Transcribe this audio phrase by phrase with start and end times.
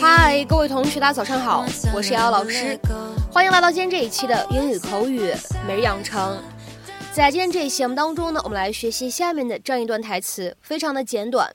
[0.00, 1.64] 嗨，各位同学，大家早上好，
[1.94, 2.78] 我是瑶瑶老师，
[3.32, 5.32] 欢迎来到今天这一期的英语口语
[5.66, 6.36] 每日养成。
[7.14, 11.50] 在今天这一期节目当中呢，我们来学习下面的这样一段台词，非常的简短。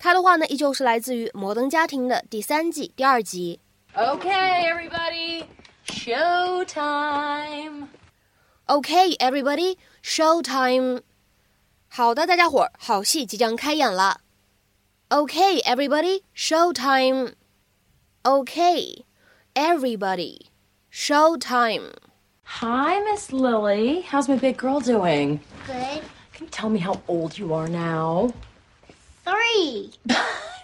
[0.00, 3.60] 它的话呢，依旧是来自于《摩登家庭》的第三季第二集。
[3.94, 5.44] Okay, everybody,
[5.86, 7.88] show time.
[8.66, 11.02] OK, everybody, show time。
[11.88, 14.20] 好的，大家伙儿，好戏即将开演了。
[15.08, 17.34] OK, everybody, show time.
[18.22, 19.04] OK,
[19.54, 20.46] everybody,
[20.90, 21.92] show time.
[22.60, 24.02] Hi, Miss Lily.
[24.02, 25.38] How's my big girl doing?
[25.66, 26.02] Good.
[26.32, 28.32] Can you tell me how old you are now?
[29.25, 29.91] Three.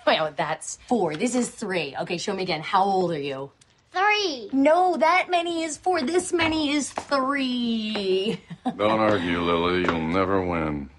[0.08, 1.16] Wait, oh, that's four.
[1.16, 1.96] This is three.
[2.02, 2.62] Okay, show me again.
[2.62, 3.52] How old are you?
[3.92, 4.50] Three.
[4.54, 6.02] No, that many is four.
[6.02, 8.40] This many is three.
[8.78, 9.82] Don't argue, Lily.
[9.82, 10.90] You'll never win.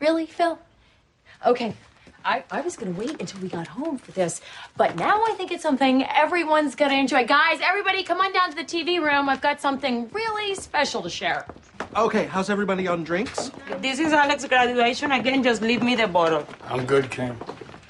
[0.00, 0.58] really, Phil?
[1.44, 1.74] Okay.
[2.24, 4.40] I, I was gonna wait until we got home for this,
[4.76, 7.26] but now I think it's something everyone's gonna enjoy.
[7.26, 9.28] Guys, everybody come on down to the TV room.
[9.28, 11.46] I've got something really special to share.
[11.94, 13.50] Okay, how's everybody on drinks?
[13.80, 15.12] This is Alex's graduation.
[15.12, 16.46] Again, just leave me the bottle.
[16.68, 17.36] I'm good, Kim.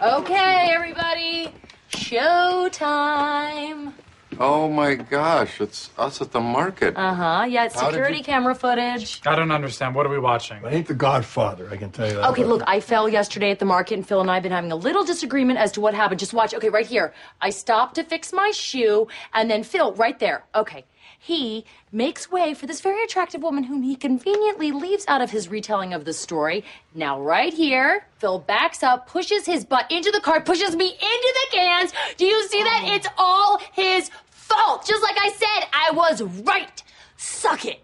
[0.03, 1.53] Okay, everybody,
[1.87, 3.95] show time.
[4.41, 6.97] Oh my gosh, it's us at the market.
[6.97, 7.45] Uh huh.
[7.49, 9.21] Yeah, it's How did security you- camera footage.
[9.25, 9.95] I don't understand.
[9.95, 10.65] What are we watching?
[10.65, 12.31] I ain't the Godfather, I can tell you that.
[12.31, 14.73] Okay, look, I fell yesterday at the market, and Phil and I have been having
[14.73, 16.19] a little disagreement as to what happened.
[16.19, 16.55] Just watch.
[16.55, 17.15] Okay, right here.
[17.41, 20.43] I stopped to fix my shoe, and then Phil, right there.
[20.57, 20.87] Okay.
[21.25, 25.47] He makes way for this very attractive woman whom he conveniently leaves out of his
[25.47, 26.65] retelling of the story.
[26.97, 31.35] Now, right here, Phil backs up, pushes his butt into the car, pushes me into
[31.51, 31.93] the cans.
[32.17, 32.83] Do you see that?
[32.87, 32.95] Oh.
[32.97, 34.85] It's all his fault.
[34.85, 36.83] Just like I said, I was right.
[37.17, 37.81] Suck it.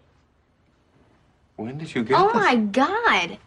[1.54, 2.34] When did you get Oh this?
[2.34, 3.38] my god.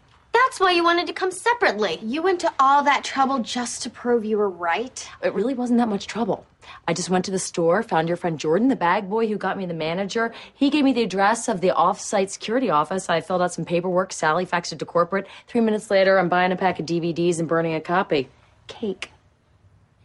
[0.52, 1.98] That's why you wanted to come separately.
[2.02, 5.08] You went to all that trouble just to prove you were right.
[5.22, 6.44] It really wasn't that much trouble.
[6.86, 9.56] I just went to the store, found your friend Jordan, the bag boy who got
[9.56, 10.34] me the manager.
[10.52, 13.08] He gave me the address of the off-site security office.
[13.08, 14.12] I filled out some paperwork.
[14.12, 15.26] Sally faxed it to corporate.
[15.48, 18.28] Three minutes later, I'm buying a pack of DVDs and burning a copy.
[18.66, 19.10] Cake.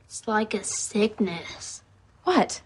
[0.06, 1.84] It's like a sickness.
[2.24, 2.62] What?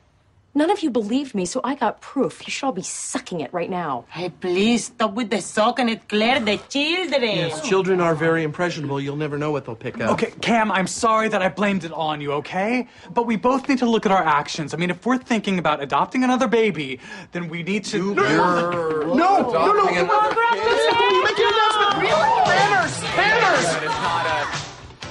[0.53, 2.45] None of you believed me, so I got proof.
[2.45, 4.03] You should all be sucking it right now.
[4.09, 7.21] Hey, please stop with the sock and it clear the children.
[7.21, 8.99] Yes, children are very impressionable.
[8.99, 10.11] You'll never know what they'll pick up.
[10.11, 12.89] Okay, Cam, I'm sorry that I blamed it on you, okay?
[13.13, 14.73] But we both need to look at our actions.
[14.73, 16.99] I mean, if we're thinking about adopting another baby,
[17.31, 18.13] then we need to.
[18.13, 21.23] You're no, no, adopting come another kid?
[21.23, 21.95] Make your announcement.
[21.95, 22.27] Really?
[22.51, 23.65] Manners, manners.
[23.75, 24.47] It's not a.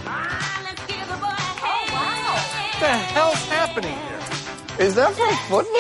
[0.04, 0.60] Ah,
[2.68, 4.19] what the hell's happening here?
[4.80, 5.70] Is that from football?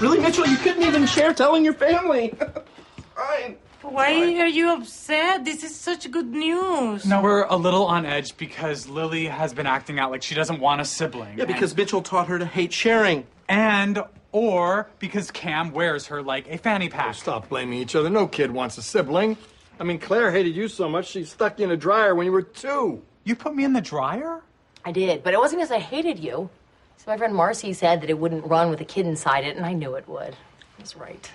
[0.00, 0.46] Really, Mitchell?
[0.46, 2.32] You couldn't even share telling your family.
[3.16, 3.56] Fine.
[3.82, 5.44] Why are you upset?
[5.44, 7.04] This is such good news.
[7.04, 10.60] No, we're a little on edge because Lily has been acting out like she doesn't
[10.60, 11.38] want a sibling.
[11.38, 13.26] Yeah, because Mitchell taught her to hate sharing.
[13.48, 17.08] And, and or because Cam wears her like a fanny pack.
[17.08, 18.10] Oh, stop blaming each other.
[18.10, 19.36] No kid wants a sibling.
[19.80, 22.32] I mean, Claire hated you so much she stuck you in a dryer when you
[22.32, 23.02] were two.
[23.24, 24.44] You put me in the dryer?
[24.84, 26.48] I did, but it wasn't because I hated you.
[26.96, 29.66] So my friend Marcy said that it wouldn't run with a kid inside it, and
[29.66, 30.34] I knew it would.
[30.34, 31.30] I was right.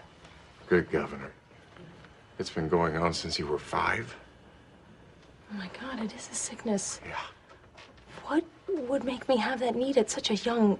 [0.67, 1.31] Good governor.
[2.39, 4.15] It's been going on since you were five.
[5.51, 6.99] Oh my god, it is a sickness.
[7.05, 7.15] Yeah.
[8.25, 10.77] What would make me have that need at such a young?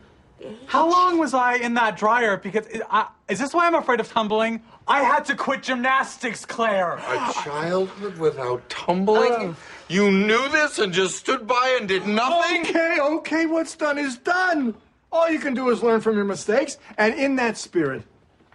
[0.68, 2.38] How long was I in that dryer?
[2.38, 4.62] Because I, is this why I'm afraid of tumbling?
[4.88, 6.94] I had to quit gymnastics, Claire.
[6.96, 9.32] A childhood without tumbling?
[9.32, 9.56] Oh.
[9.90, 12.62] You knew this and just stood by and did nothing?
[12.62, 14.76] Okay, okay, what's done is done.
[15.12, 16.78] All you can do is learn from your mistakes.
[16.98, 18.04] And in that spirit,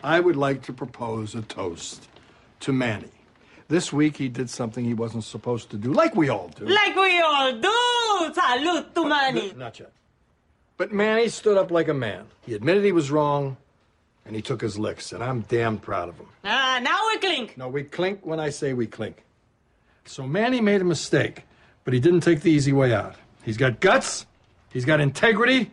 [0.03, 2.09] I would like to propose a toast
[2.61, 3.11] to Manny.
[3.69, 6.67] This week he did something he wasn't supposed to do, like we all do.
[6.67, 8.33] Like we all do.
[8.35, 9.53] Salud to uh, Manny.
[9.57, 9.93] Not yet.
[10.83, 12.25] But Manny stood up like a man.
[12.41, 13.57] He admitted he was wrong,
[14.27, 16.27] and he took his licks, and I'm damn proud of him.
[16.45, 17.57] Ah, now we clink.
[17.57, 19.23] No, we clink when I say we clink.
[20.07, 21.45] So Manny made a mistake,
[21.85, 23.15] but he didn't take the easy way out.
[23.45, 24.27] He's got guts,
[24.73, 25.71] he's got integrity.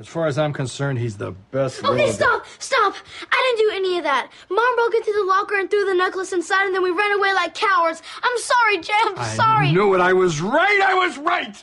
[0.00, 1.84] As far as I'm concerned, he's the best.
[1.84, 2.94] Okay, little- stop, stop.
[3.30, 4.30] I didn't do any of that.
[4.48, 7.34] Mom broke into the locker and threw the necklace inside, and then we ran away
[7.34, 8.00] like cowards.
[8.22, 8.92] I'm sorry, Jay.
[9.02, 9.72] I'm I sorry.
[9.72, 10.00] knew it.
[10.00, 10.80] I was right.
[10.86, 11.62] I was right.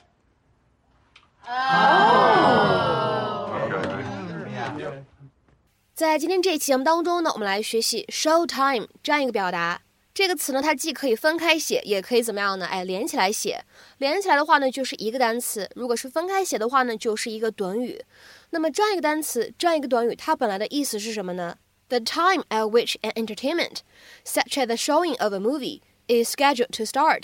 [5.96, 9.82] 在今天这一期节目当中呢，我们来学习 show time 这样一个表达。
[10.14, 12.66] 这个词呢，它既可以分开写，也可以怎么样呢？
[12.66, 13.64] 哎，连起来写。
[13.98, 18.04] 连起来的话呢，就是一个单词；如果是分开写的话呢，就是一个短语。
[18.52, 21.58] 那么这样一个单词，这样一个短语，它本来的意思是什么呢
[21.88, 23.78] ？The time at which an entertainment,
[24.24, 27.24] such as the showing of a movie, is scheduled to start。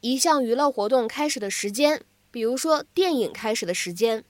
[0.00, 4.24] 一项娱乐活动开始的时间，比如说电影开始的时间。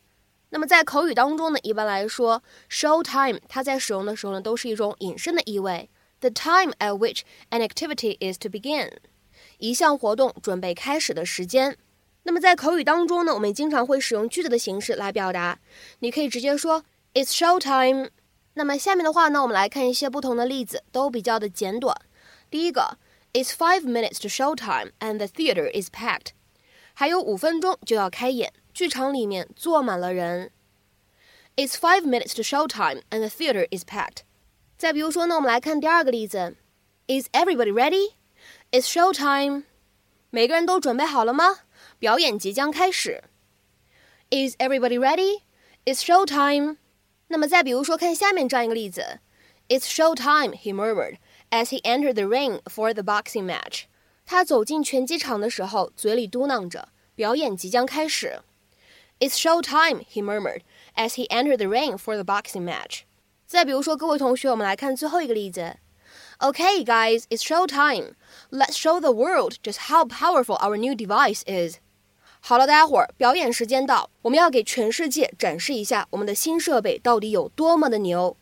[0.51, 5.91] 那么在口语当中呢，一般来说，show time 它在使用的时候呢，都是一种引申的意味。
[6.21, 8.91] the time at which an activity is to begin，
[9.59, 11.77] 一项活动准备开始的时间。
[12.25, 15.61] 那么在口语当中呢，我们经常会使用句子的形式来表达。
[16.01, 16.85] 你可以直接说
[17.15, 18.11] "It's show time"。
[18.55, 21.95] 那么下面的话呢，我们来看一些不同的例子，都比较的简短。
[22.51, 22.99] 第一个
[23.33, 26.33] ，It's five minutes to show time and the theater is packed。
[26.98, 30.52] 还有五分钟就要开演，剧场里面坐满了人。
[31.56, 34.24] It's five minutes to show time and the theater is packed。
[34.78, 36.56] 再比如说呢，我们来看第二个例子：
[37.08, 38.14] Is everybody ready?
[38.72, 39.64] It's show time.
[40.30, 41.60] 每个人都准备好了吗？
[42.00, 43.24] 表演即将开始。
[44.32, 45.42] Is everybody ready?
[45.86, 46.78] It's show time.
[47.28, 49.20] 那么再比如说，看下面这样一个例子：
[49.70, 51.18] It's show time, he murmured
[51.52, 53.84] as he entered the ring for the boxing match.
[54.28, 58.40] 他走进拳击场的时候，嘴里嘟囔着：“表演即将开始。”
[59.20, 60.62] It's show time, he murmured
[60.96, 63.02] as he entered the ring for the boxing match.
[63.46, 65.78] 再比如说，各位同学，我们来看最后一个例子。
[66.40, 68.16] Okay, guys, it's show time.
[68.50, 71.78] Let's show the world just how powerful our new device is.
[72.42, 78.36] 好了，大家伙儿，表演时间到，我们要给全世界展示一下我们的新设备到底有多么的牛。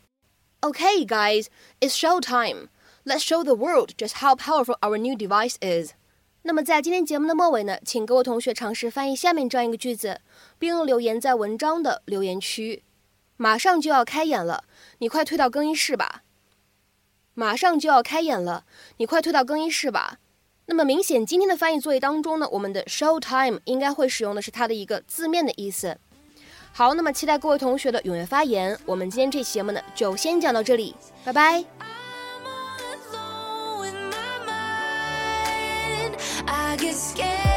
[0.62, 1.48] Okay, guys,
[1.80, 2.70] it's show time.
[3.09, 5.93] Let's show the world just how powerful our new device is.
[6.43, 10.21] 那么在今天节目的末尾呢，请各位同学尝试翻译下面这样一个句子，
[10.59, 12.83] 并留言在文章的留言区。
[13.37, 14.65] 马上就要开演了，
[14.99, 16.25] 你快退到更衣室吧。
[17.35, 18.65] 马上就要开演了，
[18.97, 20.19] 你快退到更衣室吧。
[20.67, 25.97] 那么明显，今天的翻译作业当中呢，我们的 show time 应该会使用的是它的一个字面的意思。
[26.73, 28.77] 好，那么期待各位同学的踊跃发言。
[28.85, 31.86] 我们今天这期节目呢，就先讲到这里，拜拜。
[36.77, 37.56] I get scared.